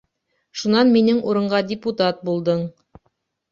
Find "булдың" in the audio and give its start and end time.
2.33-2.67